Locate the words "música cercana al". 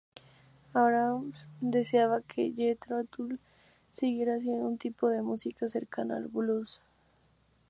5.21-6.29